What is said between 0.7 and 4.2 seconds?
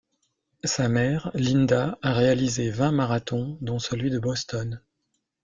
mère Linda a réalisé vingt marathons dont celui de